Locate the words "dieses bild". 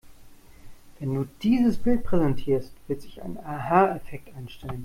1.43-2.03